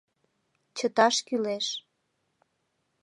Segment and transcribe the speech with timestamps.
[0.77, 1.67] Чыташ кӱлеш.